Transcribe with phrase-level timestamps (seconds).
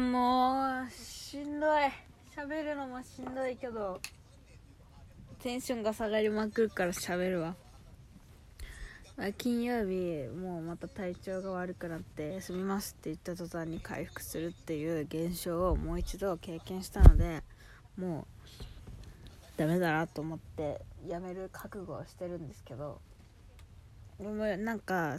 [0.00, 2.08] もうしんどい。
[2.36, 4.00] 喋るのもしんどいけど
[5.40, 7.56] テンションが下がりまくるから喋るわ。
[9.36, 17.42] 金曜日もうまた体調が悪くなって休みますって言った途端に回復するっていう現象をもう一度経験したので
[17.98, 18.44] もう
[19.56, 23.00] ダメだなと思ってやめる覚悟をしてるんですけど
[24.20, 25.18] でもなんか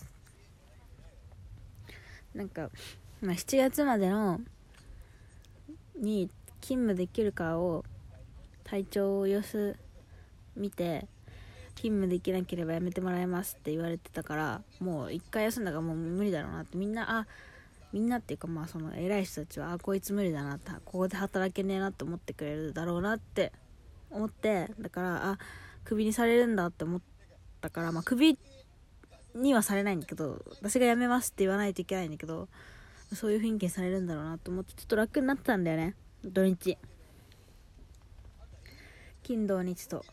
[2.33, 2.69] なんか、
[3.21, 4.39] ま、7月までの
[5.99, 6.29] に
[6.61, 7.83] 勤務できるかを
[8.63, 9.77] 体調を様子
[10.55, 11.07] 見て
[11.75, 16.77] 勤務できなければやめてもらいますって言われてたからもう一回休んだからもう無理だろうなって。
[16.77, 17.27] みんなあ
[17.91, 23.51] みんなっていうかまあその偉い人たちはあこいつ無理だなってここで働けねえなって思ってくれるだろうなって
[24.11, 25.39] 思ってだからあ
[25.85, 27.01] クビにされるんだって思っ
[27.61, 28.37] たからまあクビ
[29.33, 32.47] にはされないんだけど私が辞めますって言わないといけないんだけど
[33.13, 35.95] そういう雰囲気されるんだろうなと思ってちょっと楽になったんだよね。
[36.23, 36.77] 土日。
[39.23, 40.05] 金土日と。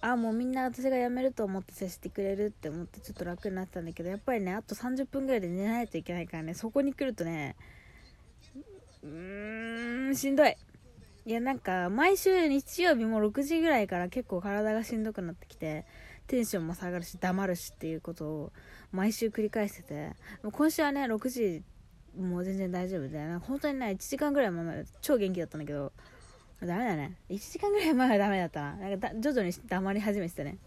[0.00, 7.54] あもうみんな私が辞めると思って接してくれるって思ってちょっと楽になったんだけどやっぱりねあと30分ぐらいで寝ないといけないからねそこに来るとね
[9.04, 10.56] うーんしんどい。
[11.24, 15.86] いやなんか毎週日曜日も6時ぐらいから結構体がしんどくなってきて
[16.26, 18.52] テンションも下がるし黙るしっていうことを
[18.90, 20.12] 毎週繰り返してて
[20.50, 21.62] 今週はね6時
[22.18, 25.92] もう全然大丈夫で本当にね1時間ぐらい前まで超元気だったんだけど。
[26.64, 27.16] ダメだね。
[27.28, 28.76] 1時間ぐらい前はダメだったな。
[28.76, 30.58] なんか徐々に黙り始めてたね。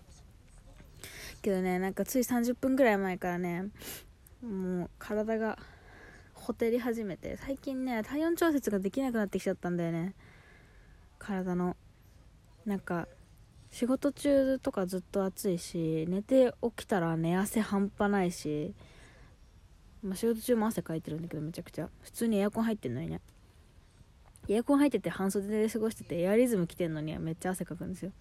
[1.42, 3.68] けどねなんかつい30分ぐらい前からね
[4.42, 5.58] もう体が
[6.34, 10.16] ほてり始めて最近ね体温調節ができなくなってきちゃったんだよね。
[11.18, 11.78] 体の。
[12.66, 13.08] なんか
[13.72, 18.74] 仕事中とかずっと暑いし寝て起きたら寝汗半端ないし、
[20.06, 21.90] まあ、仕事中も汗かいてるんだけどめちゃくちゃ。
[22.04, 23.22] 普通にエアコン入ってんのにね。
[24.48, 28.12] エアコン入ってて半袖で過ごしててエアリズム着てんのにはめっちゃ汗かくんですよ。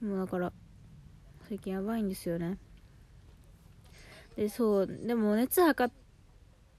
[0.00, 0.52] もうだから
[1.46, 2.56] 最近やばいんですよね。
[4.34, 5.94] でそうでも熱測っ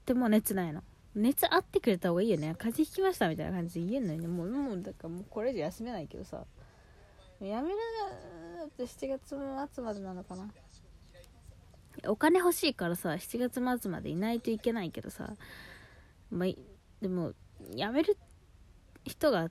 [0.04, 0.82] ても熱ないの。
[1.14, 2.56] 熱あってくれた方がいいよね。
[2.58, 4.26] 風邪ひきましたみたいな感じで言えんのにね。
[4.26, 6.44] もうもうだからもうこれ以上休めないけどさ。
[7.40, 7.76] やめる
[8.66, 9.36] って7月
[9.72, 10.48] 末までなのかな。
[12.06, 15.34] お金欲しいからさ7月末までいないといけないけどさ
[16.30, 16.48] まあ
[17.00, 17.32] でも
[17.74, 18.16] 辞める
[19.04, 19.48] 人が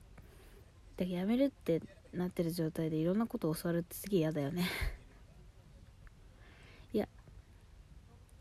[0.96, 1.80] 辞めるって
[2.12, 4.66] なってる状態でいろんなことを教わるってすげえ嫌だよね。
[6.92, 7.08] いや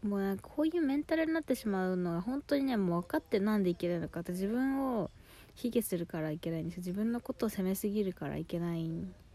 [0.04, 5.12] もうなんかこういうメンタルになってしまうのが本当にねもう分かってなんでいけないのかって自分を
[5.56, 6.82] 卑下するからいけないんですよ。
[6.82, 9.27] 自分のことを責めすぎるからいけないんです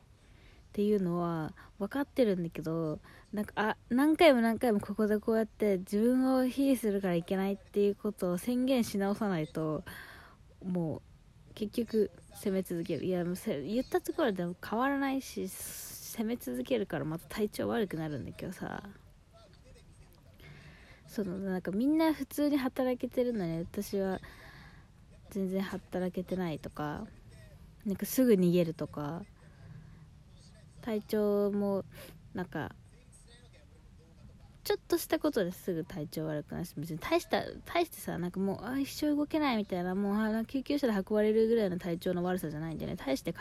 [0.72, 2.98] っていうのは分かってるんだけど
[3.34, 9.84] なんかあ何回も何回もここでこうやって自分を卑下するからいけないっていうことを宣言し直さないと
[10.64, 11.02] も
[11.50, 12.10] う結局
[12.42, 13.04] 攻め続ける。
[13.04, 18.82] いやもう言ったところでも変わらないし攻め続けるからまた体調悪くなるんだけどさ。
[21.06, 24.18] そのなんかみんな普通に働けてるのに私は
[25.28, 27.06] 全然働けてないとか
[27.84, 29.22] なんかすぐ逃げるとか
[30.82, 31.84] 体調も
[32.34, 32.72] なんか
[34.65, 42.94] ちょっとしたことですぐ体調悪くなるし別に大した大してさなんかもうあ一生動けないみたいなもうあ救急車で運ばれるぐらいの体調の悪さじゃないんでね。
[42.94, 43.34] 大して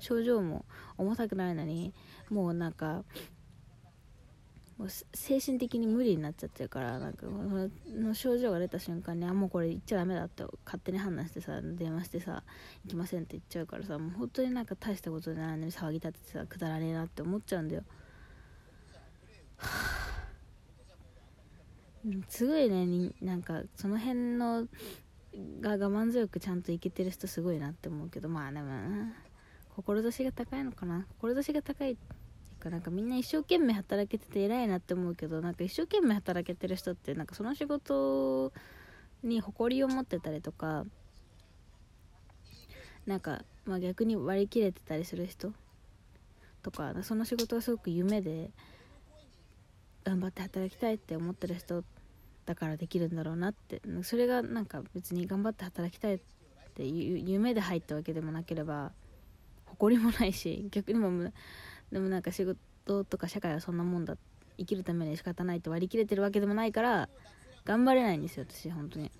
[0.00, 0.64] 症状も
[0.98, 1.94] 重たくないのに
[2.30, 3.04] もうなんか
[4.78, 12.42] もう精神的に無理になっちゃってるからなんかの症状が出た瞬間にあもうこれ言っちゃダメだって勝手に判断してさ電話してさ
[12.84, 17.84] 行きませんって言っちゃうからさもう本当になんか大したことじゃないのに騒ぎ立ててさくだらねえなって思っちゃうんだよ。
[19.56, 19.68] は
[22.06, 24.68] あすごいねなんかその辺の
[25.60, 28.66] が我慢強くちゃんといけてる人すごいなって思うけどまあでも
[29.74, 31.06] 志が高いのかな。
[31.18, 31.96] 志が高い
[32.66, 38.52] かなんかみんな一生懸命働けてて偉いなって思うけどなんか一生懸命働けてる人ってなんかその仕事
[39.22, 40.84] に誇りを持ってたりとか
[43.06, 45.52] なんか、まあ、逆に割り切れてたりする人
[46.62, 48.50] とかその仕事がすごく夢で
[50.04, 51.84] 頑張って働きたいって思ってる人
[52.46, 56.20] だからできるんだろうなってそれがなんか別に頑張って働きたいっ
[56.74, 58.92] て夢で入ったわけでもなければ
[59.66, 61.32] 誇りもないし逆にも
[61.92, 64.16] でもなんか仕事とか社会はそんなもんだ
[64.58, 67.08] 生きるために仕方ないって割り切れてるわけでもないから
[67.64, 69.10] 頑張れないんですよ私本当に。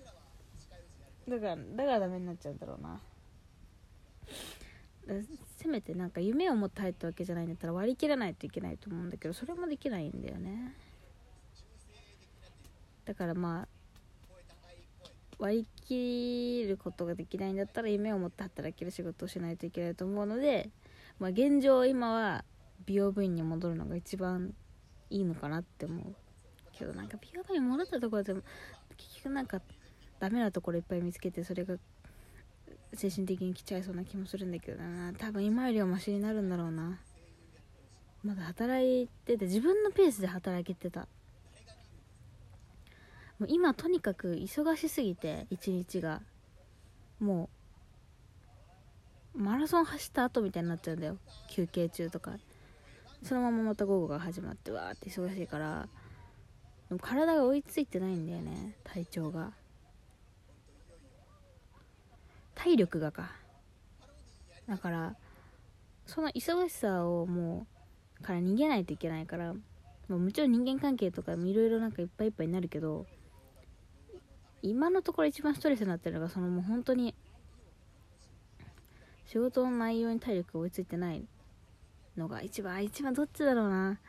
[1.27, 2.99] だからだからダメになっちゃうんだろうな。
[5.57, 10.73] せめてなんか夢を持って入ったわけじゃないんだったら割り切らないといけないと思うんだけどそれもできないんだよね。
[13.05, 13.67] だからまあ
[15.39, 20.69] 割りきることができないんだったら夢を持って働ける仕事をしないといけないと思うので、
[21.19, 22.43] まあ、現状今は
[22.87, 24.53] 美容部員に戻るのが一番
[25.09, 26.15] いいのかなって思う
[26.73, 28.41] けどなんか美容部員戻ったところでも
[28.97, 29.61] 結局なんか
[30.19, 31.75] ダメなところいっぱい見つけてそれが
[32.93, 35.13] 精神的に来ちゃいそうな気もするんだけどな。
[35.13, 36.97] 多分今よりはマシになるんだろうな。
[38.23, 41.01] まだ働いてて自分のペースで働けてた。
[43.39, 46.21] もう今とにかく忙しすぎて一日が。
[47.19, 47.49] も
[49.35, 51.17] うマラソン走った後みたいになっちゃうんだよ。
[51.49, 52.37] 休憩中とか。
[53.23, 55.87] そのまままた午後が始まってわーって忙しいから
[56.89, 59.51] でも体が追いついてないんだよね体調が。
[62.55, 63.31] 体力がか。
[64.67, 65.15] だから
[66.05, 67.67] その忙しさをも
[68.19, 69.53] うから逃げないといけないから
[70.09, 73.05] ももちろん人間関係とかいろいろなんかいっぱいいっぱいになるけど
[74.61, 77.13] 今のところ一番ストレスになってるのがそのもう本当に
[79.25, 81.25] 仕事の内容に体力が追いついてない。
[82.17, 83.99] のが一番一番どっちだろうな。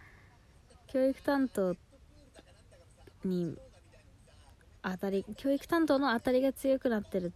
[0.86, 1.76] 教育担当
[3.24, 3.56] に
[4.82, 7.32] 当たり教育担当の当たりが強くなってる。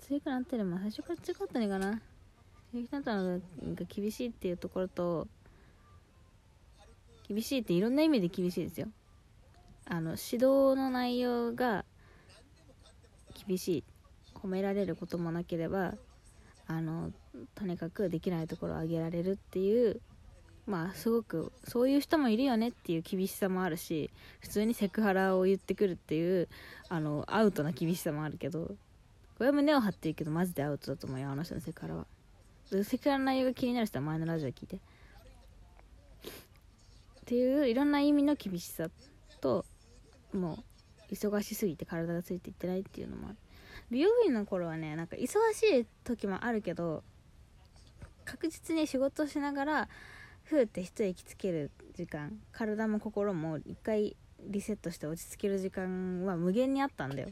[0.00, 0.64] 強くなってる。
[0.64, 2.00] まあ最初から強かったのかな。
[2.72, 3.40] 教育担当の
[3.74, 5.28] が厳しいっていうところと
[7.28, 8.88] 厳しいっていろんな意味で厳しいですよ。
[9.86, 11.84] あの指導の内容が
[13.46, 13.84] 厳しい。
[14.42, 15.94] 褒められることもなければ
[16.66, 17.10] あの
[17.54, 20.00] とにかくできないところを上げられるっていう
[20.66, 26.48] まあすごくそういう人もいるよねっていう厳しさもあるし普通にセクハラを言ってくるっていう
[26.88, 28.74] あのアウトな厳しさもあるけど
[29.38, 32.06] これは胸を張って言うけどマジでアウトだと思うよあの人のセクハラは。
[32.84, 34.76] セクハラの内容が気になる人は前のラジオ聞いて。
[34.76, 34.80] っ
[37.24, 38.88] ていういろんな意味の厳しさ
[39.40, 39.64] と
[40.34, 40.64] も
[41.10, 43.36] う忙しすぎて体がついていってないっていうのもある。
[43.90, 47.04] 美容院の頃はねなんか忙しい時もあるけど
[48.30, 49.88] 確実に仕事しながら
[50.44, 54.16] ふーって一息つける時間体も心も一回
[54.46, 57.28] リセットして落ち着ける時間は無限にあったんだよ。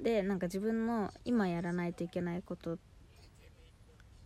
[0.00, 2.78] でなんか自分の今やらないといけないこと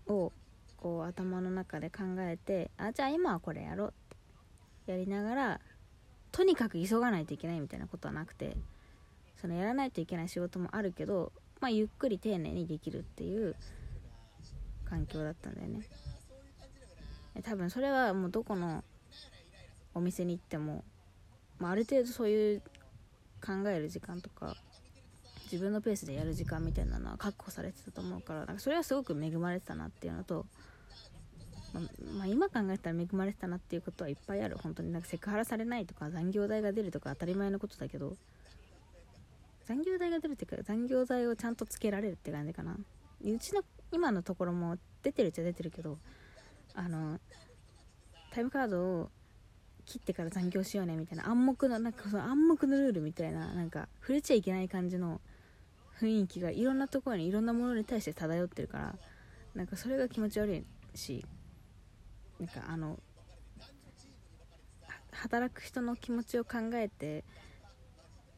[0.07, 0.33] を
[0.77, 5.61] こう頭の中で考えてあじゃあ今はこれやろうってやりながら
[6.33, 8.57] とにかく急がないといけないみたいなことはなくて
[9.41, 13.55] そのやらないといけない仕事もあるけど、まあ、ゆっくり丁寧にできるっていう
[14.89, 15.83] 環境だったんだよね。
[17.43, 18.83] 多分それはもうどこの
[19.95, 20.85] お店に行っても、
[21.59, 22.63] まあ、ある程度そういう
[23.45, 24.57] 考える時間とか
[25.45, 30.47] 自分のペースでやる時間みたいなのは確保されてたと思うからなんかそれはすごく恵まれてたなっていうのと
[31.75, 31.81] ま
[32.19, 34.57] まあ、今考えたら恵まれてたなっていうことはいっぱいある。
[34.57, 38.17] 本当になんかセクハラされないとか残業代が出るとか当たり前のことだけど
[39.67, 42.75] 残業代が出るっていうか残業代をちゃんとつけられるって感じかな。
[42.75, 43.63] うちの
[43.93, 45.99] 今のところも出てるっちゃ出てるけど
[46.75, 47.19] あの
[48.33, 49.11] タイムカードを
[49.87, 55.21] 切ってから残業しようねみたいな暗黙のなんかその暗黙のルールみたいななんか触れちゃいけない感じの
[56.01, 58.95] 雰囲気がいろんなところにいろんなものに対して漂ってるから
[59.55, 60.65] なんかそれが気持ち悪い
[60.95, 61.25] し
[62.39, 63.01] なんかあの
[65.11, 67.25] 働く人の気持ちを考えて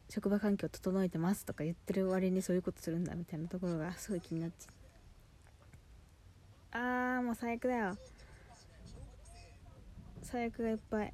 [0.09, 4.80] 職場環境整えてますとか言ってる割にそういうことするんだみたいなところがすごい気になっちゃうあー
[7.31, 7.97] も最悪だよ。
[10.21, 11.13] 最悪がいっぱい。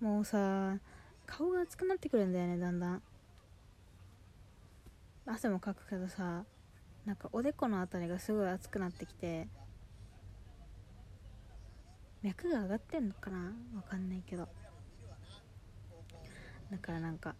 [0.00, 0.78] もうさ
[1.26, 3.02] 顔が熱くなってくるんだよねだんだん。
[5.24, 6.44] 汗もかくけどさ
[7.06, 9.48] なんかおでこの辺りがすごい熱くなってきて
[12.22, 14.48] 脈が上がってんのかなわかんないけど。
[16.70, 17.34] だからなんか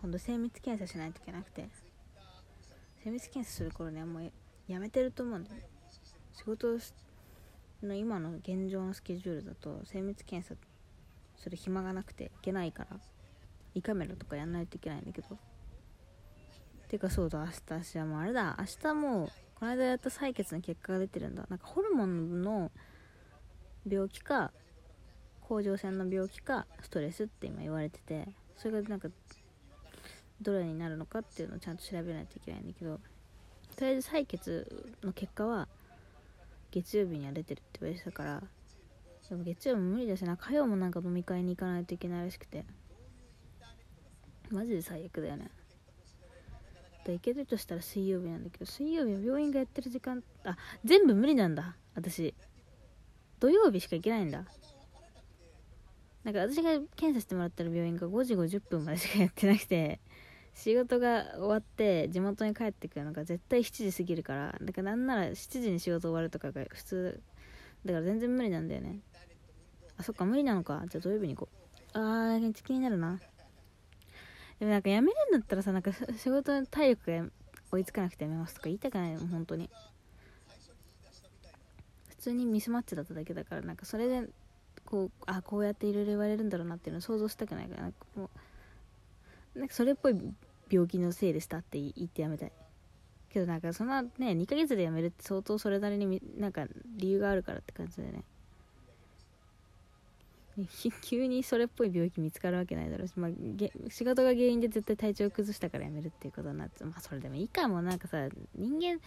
[0.00, 1.89] 今度精密検査しないといけなくて。
[3.02, 4.32] 精密検査する頃ねもう
[4.68, 5.56] やめてると思うんだよ
[6.32, 6.78] 仕事
[7.82, 10.54] の今の現状のスケジュールだと精密検査
[11.36, 12.98] する暇がなくていけないから
[13.74, 15.38] 胃カメラとかやんないといけないんだけど。
[16.88, 18.56] てかそうだ明日私はもうあれだ。
[18.58, 21.46] 明日もうこの間やった採血の結果が出てるんだ。
[21.48, 22.72] なんかホルモンの
[23.88, 24.50] 病気か
[25.40, 29.08] 甲状腺の病気かストレスって今言われててそれがなんか
[30.40, 32.98] どれになるのかっていうのをちゃんと調べないといけないんだけど
[33.76, 35.68] とりあえず採血の結果は
[36.70, 38.42] 月曜日には出てるって言われてたから
[39.28, 42.64] でも月曜も無理だしな火曜もなんか飲み会に行かないといけないらしくて
[44.50, 45.48] マジで最悪だよね。
[47.04, 52.34] と行けるとしたら水曜日なんだけど水曜日は病院がやってる時間あ全部無理なんだ私。
[53.38, 54.44] 土曜日しか行けないんだ。
[56.24, 60.00] なんか私が検査してもらったら病院が5時50分までしかやってなくて
[60.62, 67.20] 仕事が終わって地元に帰ってくるのが絶対7時過ぎるからだからなんなら7時に仕事終わるとかが普通
[67.86, 68.98] だから全然無理なんだよね。
[69.96, 70.82] あそっか無理なのか。
[70.90, 71.48] じゃあ土曜日に行こ
[71.94, 71.98] う。
[71.98, 73.18] あー気になるな。
[74.58, 77.24] でもなんか辞めるんだったらさなんか仕事の体力が
[77.72, 79.70] 追いつかなくて辞めますとか言いたくないの本当に。
[82.10, 84.28] 普通にミスマッチだっただけだからなんかそれで
[84.84, 88.28] こうあこうやっていろいろ言われるんだろうなっていうのを想像したくないからなんかも
[89.54, 90.14] うなんかそれっぽい
[90.70, 92.52] 病気のせいでしたって言ってやめたい。
[93.32, 98.24] けどなんかそんなね2ヶ月で辞めるって相当それなりになんか理由があるからって感じだよね。
[101.02, 103.30] 急にそれっぽい病気見つかるわけないだろうし、まあ、
[103.88, 107.80] 仕事が原因で絶対体調崩したから辞めるっていうことになってまあそれでもいいかも。
[107.82, 109.00] なんかさ人間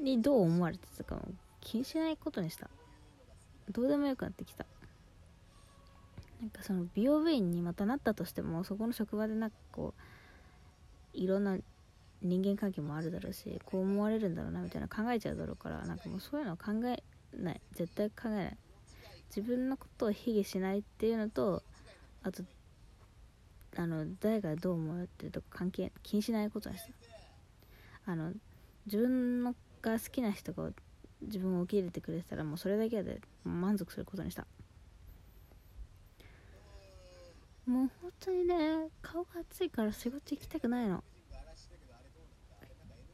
[0.00, 1.22] にどう思われてたかも
[1.60, 2.70] 気にしないことにした。
[3.70, 4.66] どうでもよくなってきた。
[6.40, 10.02] なんかその美容部員にまたなったとしてもそこの職場でなんかこう
[11.12, 11.56] いろんな
[12.22, 17.02] 人間関係もあるだろうしこう思われるんだろうなみたいな考えちゃうだろうからなんかもうそういうのは考え
[17.36, 17.60] ない。
[17.72, 18.56] 絶対考えない。
[19.34, 21.62] 自分のことを卑下しないっていうのと
[22.22, 22.44] あと
[23.76, 28.32] あの誰がどう思うっていうと関係気にしないことにしたあの
[28.84, 30.70] 自分のが好きな人が
[31.22, 34.46] 自分を受け入れてくれてたらもうそれだけで満足することにした。
[37.66, 41.02] もう本当にね顔が熱いから仕事行きたくないの。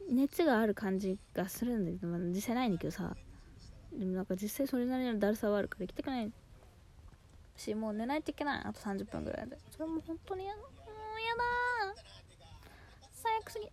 [0.09, 3.15] 熱がある感じがするんだけど、まあ、実際ないんだけどさ。
[3.93, 6.31] でもなんか実際それなりのだるさはあるから行きたくない
[7.55, 8.61] しもう寝ないといけない。
[8.65, 9.57] あと30分ぐらいで。
[9.71, 10.61] それも本当に嫌だ。
[10.61, 10.71] もう
[11.21, 11.41] 嫌だ。
[13.11, 13.69] 最悪すぎ。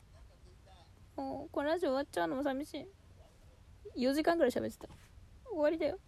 [1.17, 2.75] もうこのラジオ終わっちゃうのも寂し
[3.95, 4.05] い。
[4.07, 4.89] 4時間ぐらい喋ってた。
[5.49, 5.99] 終わりだよ。